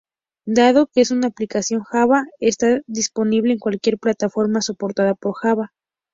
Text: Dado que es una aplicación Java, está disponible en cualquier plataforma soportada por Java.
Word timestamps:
Dado 0.47 0.87
que 0.87 1.01
es 1.01 1.11
una 1.11 1.27
aplicación 1.27 1.83
Java, 1.83 2.25
está 2.39 2.81
disponible 2.87 3.53
en 3.53 3.59
cualquier 3.59 3.99
plataforma 3.99 4.61
soportada 4.61 5.13
por 5.13 5.33
Java. 5.35 5.73